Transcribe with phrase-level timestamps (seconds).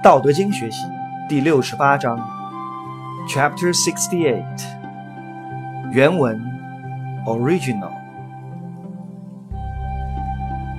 [0.02, 0.86] 《道德经》学习
[1.28, 2.18] 第六十八章
[3.28, 4.64] ，Chapter Sixty Eight，
[5.92, 6.40] 原文
[7.26, 7.90] Original。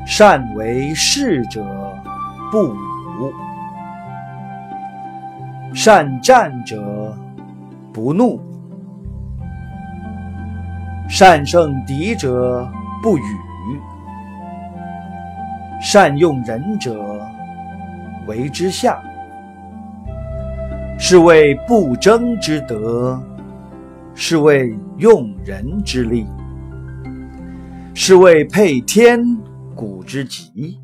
[0.07, 1.63] 善为士者
[2.51, 2.69] 不
[3.19, 3.31] 武，
[5.71, 7.15] 善战者
[7.93, 8.41] 不怒，
[11.07, 12.67] 善胜敌者
[13.03, 13.21] 不语，
[15.79, 17.23] 善用人者
[18.25, 18.99] 为之下。
[21.03, 23.19] 是谓不争之德，
[24.13, 26.27] 是谓用人之力，
[27.95, 29.19] 是谓配天
[29.75, 30.79] 古之极。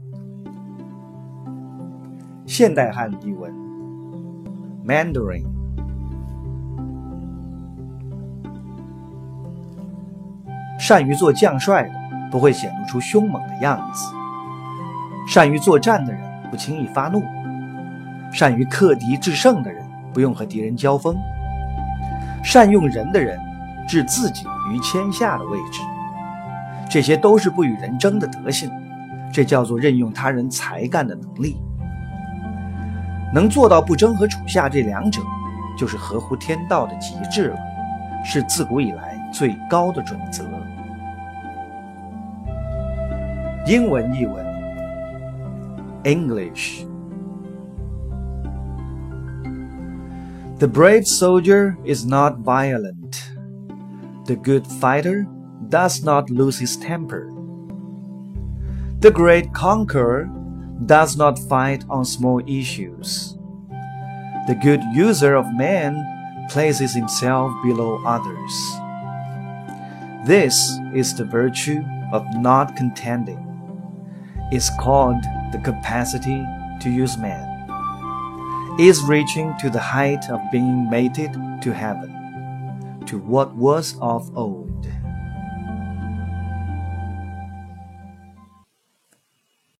[2.47, 3.53] 现代汉译文
[4.87, 5.45] ：Mandarin。
[10.79, 11.91] 善于做将帅的，
[12.31, 14.11] 不会显露出凶猛的样子；
[15.27, 17.21] 善于作战的人，不轻易发怒；
[18.33, 19.86] 善于克敌制胜的人。
[20.17, 21.15] 不用和敌人交锋，
[22.43, 23.39] 善用人的人，
[23.87, 25.79] 置自己于天下的位置，
[26.89, 28.67] 这些都是不与人争的德性。
[29.31, 31.61] 这叫做任用他人才干的能力。
[33.31, 35.21] 能做到不争和处下这两者，
[35.77, 37.59] 就是合乎天道的极致了，
[38.25, 40.43] 是自古以来最高的准则。
[43.67, 44.43] 英文译文
[46.03, 46.87] ：English。
[50.59, 53.29] The brave soldier is not violent.
[54.25, 55.27] The good fighter
[55.69, 57.31] does not lose his temper.
[59.01, 60.25] The great conqueror
[60.87, 63.37] does not fight on small issues.
[64.47, 66.01] The good user of man
[66.49, 68.53] places himself below others.
[70.25, 73.45] This is the virtue of not contending.
[74.51, 76.43] It's called the capacity
[76.81, 77.56] to use man
[78.79, 84.66] is reaching to the height of being mated to heaven, to what was of old.